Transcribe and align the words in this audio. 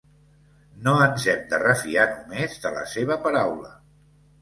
No 0.87 0.93
ens 1.09 1.27
hem 1.35 1.45
de 1.53 1.61
refiar, 1.65 2.09
només, 2.17 2.59
de 2.67 2.75
la 2.81 2.85
seva 2.97 3.23
paraula. 3.29 3.75